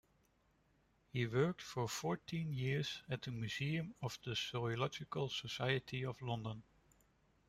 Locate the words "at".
3.07-3.21